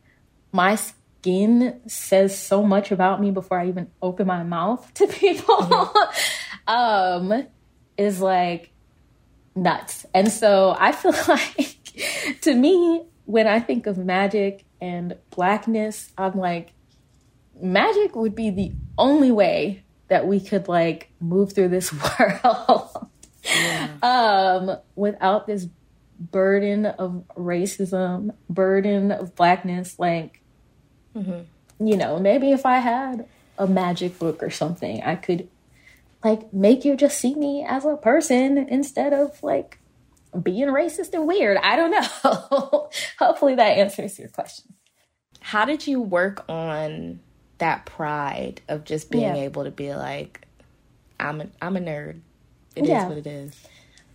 [0.52, 5.92] my skin says so much about me before I even open my mouth to people
[6.66, 7.46] um
[7.96, 8.70] is like
[9.56, 10.06] nuts.
[10.14, 11.77] And so I feel like
[12.42, 16.72] to me when I think of magic and blackness, I'm like
[17.60, 23.08] magic would be the only way that we could like move through this world.
[24.02, 25.66] Um without this
[26.18, 30.40] burden of racism burden of blackness like
[31.78, 35.48] you know maybe if i had a magic book or something i could
[36.24, 39.78] like make you just see me as a person instead of like
[40.42, 42.88] being racist and weird i don't know
[43.18, 44.74] hopefully that answers your question
[45.40, 47.20] How did you work on
[47.58, 49.42] that pride of just being Yeah.
[49.44, 50.46] able to be like,
[51.18, 52.20] I'm a, I'm a nerd.
[52.76, 53.08] It is Yeah.
[53.08, 53.52] what it is.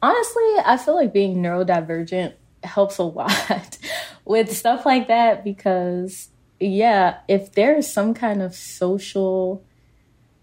[0.01, 3.77] honestly, I feel like being neurodivergent helps a lot
[4.23, 9.65] with stuff like that because yeah, if there's some kind of social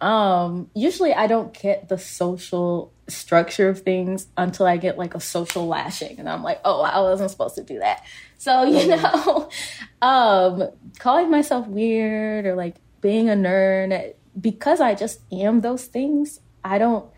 [0.03, 5.20] um usually I don't get the social structure of things until I get like a
[5.20, 8.05] social lashing and I'm like, "Oh, I wasn't supposed to do that."
[8.38, 9.49] So, you know,
[10.03, 16.40] um calling myself weird or like being a nerd because I just am those things,
[16.64, 17.11] I don't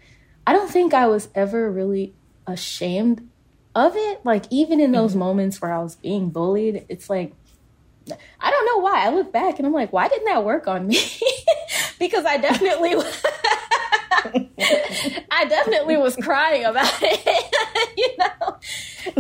[0.47, 2.15] I don't think I was ever really
[2.47, 3.29] ashamed
[3.75, 4.25] of it.
[4.25, 7.35] Like even in those moments where I was being bullied, it's like
[8.41, 9.07] I don't know why.
[9.07, 10.99] I look back and I'm like, why didn't that work on me?
[11.99, 12.95] because I definitely
[15.31, 18.57] I definitely was crying about it, you know.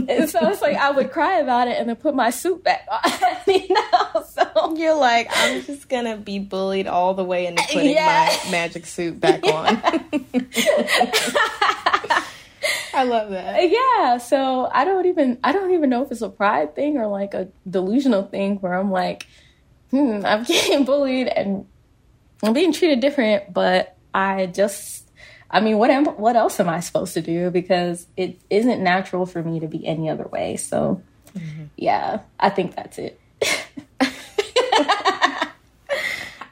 [0.08, 2.86] And so it's like I would cry about it and then put my suit back
[2.90, 3.00] on,
[3.46, 4.24] you know.
[4.30, 8.28] So You're like, I'm just gonna be bullied all the way into putting Yeah.
[8.44, 9.82] my magic suit back on.
[12.94, 13.68] I love that.
[13.70, 17.06] yeah so i don't even i don't even know if it's a pride thing or
[17.06, 19.26] like a delusional thing where i'm like
[19.90, 21.66] hmm i'm getting bullied and
[22.42, 25.08] i'm being treated different but i just
[25.50, 27.50] i mean what am what else am i supposed to do?
[27.50, 30.56] Because it isn't natural for me to be any other way.
[30.56, 31.02] So
[31.76, 33.20] yeah i think that's it.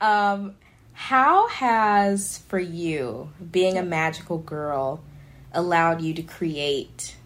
[0.00, 0.54] Um,
[0.94, 5.04] how has for you being a magical girl
[5.52, 7.16] allowed you to create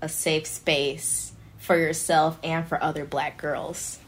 [0.00, 3.98] a safe space for yourself and for other black girls?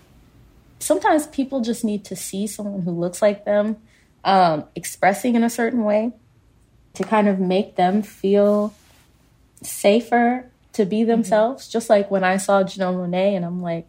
[0.85, 3.77] sometimes people just need to see someone who looks like them
[4.25, 6.13] um, expressing in a certain way
[6.95, 8.75] to kind of make them feel
[9.63, 11.69] safer to be themselves.
[11.69, 13.87] Just like when I saw Janelle Monáe and I'm like,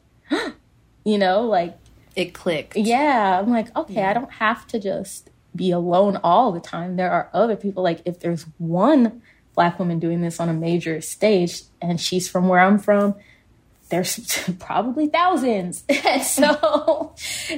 [1.03, 1.77] you know, like,
[2.15, 2.75] It clicked.
[2.75, 6.95] yeah, I'm like, okay, I don't have to just be alone all the time.
[6.95, 7.83] There are other people.
[7.83, 9.21] Like, if there's one
[9.53, 13.15] black woman doing this on a major stage and she's from where I'm from,
[13.95, 15.83] there's probably thousands.
[16.25, 17.13] So,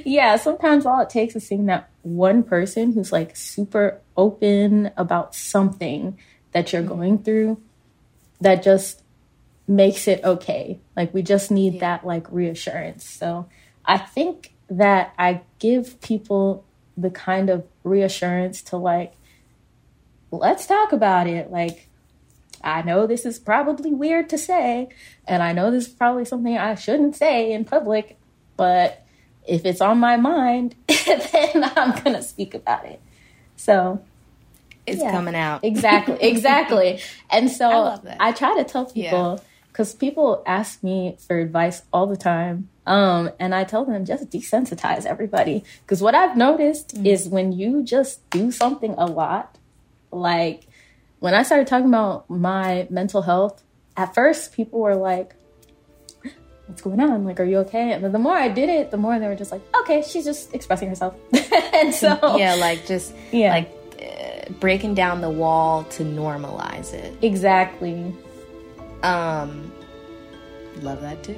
[0.06, 5.36] yeah, sometimes all it takes is seeing that one person who's like super open about
[5.36, 6.18] something
[6.52, 6.90] that you're mm-hmm.
[6.90, 7.62] going through
[8.42, 9.02] that just
[9.68, 10.80] makes it okay.
[10.96, 13.08] Like, we just need that like reassurance.
[13.08, 13.48] So,
[13.86, 16.66] I think that I give people
[16.98, 19.14] the kind of reassurance to like,
[20.32, 21.52] let's talk about it.
[21.52, 21.87] Like,
[22.68, 24.90] I know this is probably weird to say,
[25.26, 28.18] and I know this is probably something I shouldn't say in public,
[28.58, 29.06] but
[29.48, 33.00] if it's on my mind, then I'm going to speak about it.
[33.56, 34.02] So
[34.86, 35.12] It's yeah.
[35.12, 35.64] coming out.
[35.64, 37.00] Exactly, exactly.
[37.30, 37.70] And so
[38.20, 42.70] I I, try to tell people because people ask me for advice all the time.
[42.86, 45.64] Um, and I tell them just desensitize everybody.
[45.82, 47.06] Because what I've noticed Mm-hmm.
[47.06, 49.58] is when you just do something a lot,
[50.12, 50.67] like
[51.20, 53.64] when I started talking about my mental health,
[53.96, 55.36] at first people were like,
[56.68, 57.24] What's going on?
[57.24, 57.94] Like, are you okay?
[57.94, 60.54] And the more I did it, the more they were just like, Okay, she's just
[60.54, 61.16] expressing herself.
[61.74, 63.52] and so, yeah, like just Yeah.
[63.52, 67.16] like uh, breaking down the wall to normalize it.
[67.22, 68.14] exactly.
[69.02, 69.72] Um,
[70.82, 71.38] love that too.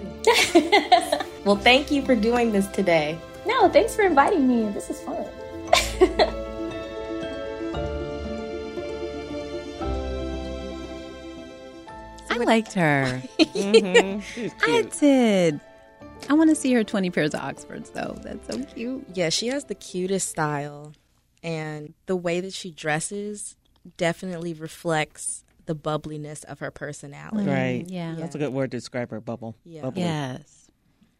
[1.45, 3.19] well, thank you for doing this today.
[3.45, 4.71] No, thanks for inviting me.
[4.71, 5.25] This is fun.
[12.30, 13.21] I liked her.
[13.39, 14.19] Mm-hmm.
[14.21, 15.59] She's I did.
[16.30, 18.17] I want to see her 20 pairs of Oxfords, though.
[18.21, 19.05] That's so cute.
[19.13, 20.93] Yeah, she has the cutest style,
[21.43, 23.55] and the way that she dresses
[23.97, 27.45] definitely reflects the bubbliness of her personality.
[27.49, 27.86] Mm, right.
[27.89, 28.15] Yeah.
[28.17, 29.55] That's a good word to describe her bubble.
[29.63, 29.82] Yeah.
[29.84, 30.03] Bubbly.
[30.03, 30.71] Yes.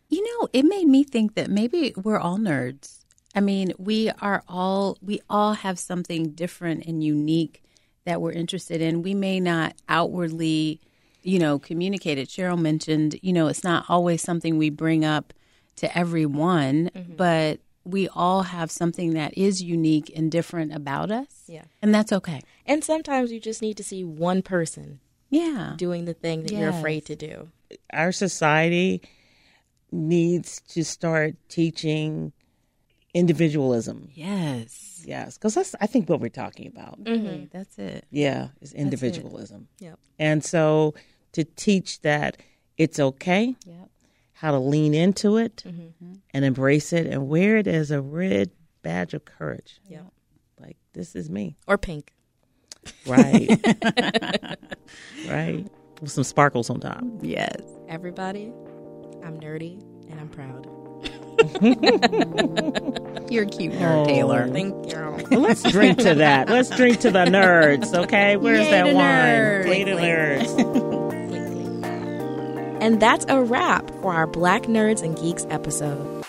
[0.10, 2.99] You know, it made me think that maybe we're all nerds.
[3.36, 7.64] I mean, we are all we all have something different and unique
[8.05, 9.03] that we're interested in.
[9.03, 10.82] We may not outwardly,
[11.30, 12.27] you know, communicate it.
[12.27, 15.34] Cheryle mentioned, you know, it's not always something we bring up
[15.75, 17.15] to everyone, mm-hmm.
[17.15, 21.43] but we all have something that is unique and different about us.
[21.47, 21.65] Yeah.
[21.82, 22.41] And that's okay.
[22.65, 24.99] And sometimes you just need to see one person
[25.30, 25.75] Yeah.
[25.77, 27.49] doing the thing that you're afraid to do.
[27.93, 29.01] Our society
[29.91, 32.34] needs to start teaching
[33.13, 34.09] individualism.
[34.13, 35.03] Yes.
[35.05, 36.99] Yes, because that's I think what we're talking about.
[37.07, 38.05] Okay, That's it.
[38.11, 39.67] Yeah, is individualism.
[39.80, 39.97] Yep.
[40.19, 40.93] And so
[41.34, 42.38] to teach that
[42.77, 43.89] it's okay, Yep.
[44.34, 45.82] how to lean into it mm-hmm.
[45.82, 46.13] Mm-hmm.
[46.34, 48.51] and embrace it and wear it as a red
[48.82, 49.80] badge of courage.
[49.88, 50.05] Yep.
[50.59, 51.55] Like this is me.
[51.67, 52.13] Or pink.
[53.05, 53.49] Right.
[55.27, 55.67] right.
[56.01, 57.03] With some sparkles on top.
[57.21, 57.61] Yes.
[57.89, 58.53] Everybody,
[59.23, 60.67] I'm nerdy and I'm proud.
[63.32, 64.45] You're cute nerd, Taylor.
[64.49, 64.53] Oh.
[64.53, 65.27] Thank you.
[65.32, 66.49] Well, let's drink to that.
[66.49, 68.36] Let's drink to the nerds, okay?
[68.38, 69.05] Where's Yay that to wine?
[69.05, 69.65] nerds.
[69.67, 71.05] Yay to nerds.
[72.82, 76.23] And that's a wrap for our Black Nerds and Geeks episode.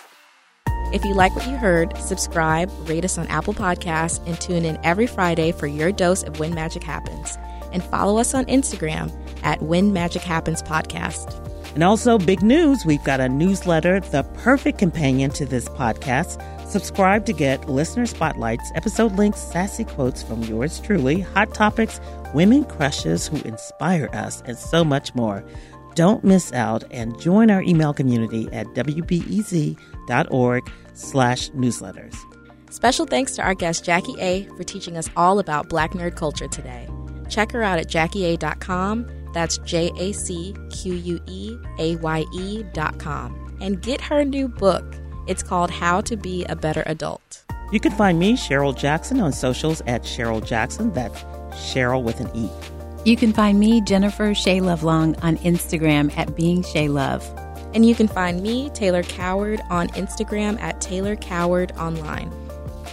[0.92, 4.76] If you like what you heard, subscribe, rate us on Apple Podcasts, and tune in
[4.82, 7.38] every Friday for your dose of When Magic Happens.
[7.72, 9.12] And follow us on Instagram
[9.44, 11.36] at When Magic Happens Podcast.
[11.74, 16.44] And also, big news we've got a newsletter, the perfect companion to this podcast.
[16.66, 22.00] Subscribe to get listener spotlights, episode links, sassy quotes from yours truly, hot topics,
[22.34, 25.44] women crushes who inspire us, and so much more.
[25.94, 32.16] Don't miss out and join our email community at wbez.org slash newsletters.
[32.70, 36.46] Special thanks to our guest Jacque Aye for teaching us all about black nerd culture
[36.46, 36.88] today.
[37.28, 39.10] Check her out at jacqueaye.com.
[39.32, 43.36] That's J A C Q U E A Y E dot com.
[43.60, 44.96] And get her new book.
[45.26, 47.44] It's called How to Be a Better Adult.
[47.70, 50.92] You can find me, Cheryle Jackson, on socials at Cheryle Jackson.
[50.92, 51.22] That's
[51.54, 52.48] Cheryl with an E.
[53.02, 57.26] You can find me, Jennifer Shea Lovelong, on Instagram at Being Shea Love.
[57.72, 62.30] And you can find me, Taylor Coward, on Instagram at Taylor Coward Online.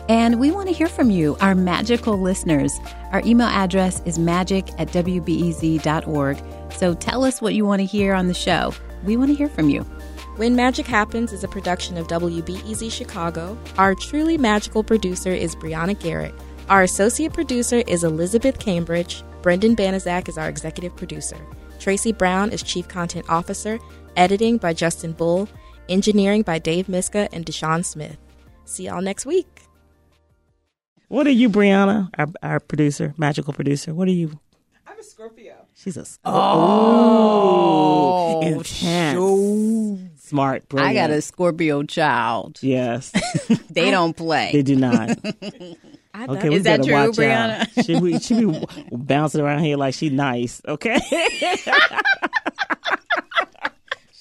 [0.07, 2.79] And we want to hear from you, our magical listeners.
[3.11, 6.41] Our email address is magic at wbez.org.
[6.71, 8.73] So tell us what you want to hear on the show.
[9.03, 9.81] We want to hear from you.
[10.37, 13.57] When Magic Happens is a production of WBEZ Chicago.
[13.77, 16.33] Our truly magical producer is Brianna Garrett.
[16.69, 19.23] Our associate producer is Elizabeth Cambridge.
[19.41, 21.38] Brendan Banaszak is our executive producer.
[21.79, 23.79] Tracy Brown is chief content officer.
[24.15, 25.47] Editing by Justin Bull.
[25.89, 28.17] Engineering by Dave Miska and Deshaun Smith.
[28.65, 29.47] See y'all next week.
[31.07, 33.93] What are you, Brianna, our, our producer, magical producer?
[33.93, 34.38] What are you?
[34.85, 35.55] I'm a Scorpio.
[35.73, 36.41] She's a oh,
[38.43, 40.97] intense, smart, brilliant.
[40.97, 42.59] I got a Scorpio child.
[42.61, 43.13] yes.
[43.69, 44.49] They don't play.
[44.51, 45.19] they do not.
[46.18, 47.59] I Okay, we Is that better true, watch Brianna?
[47.78, 47.86] out.
[47.86, 50.59] She be, she be bouncing around here like she nice.
[50.68, 50.97] Okay.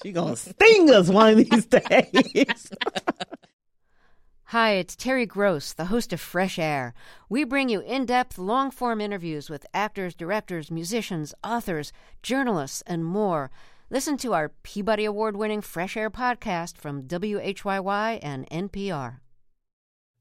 [0.03, 2.69] she gonna sting us one of these days.
[4.51, 6.93] Hi, it's Terry Gross, the host of Fresh Air.
[7.29, 11.91] We bring you in depth, long form interviews with actors, directors, musicians, authors,
[12.21, 13.49] journalists, and more.
[13.89, 19.17] Listen to our Peabody Award winning Fresh Air podcast from WHYY and NPR.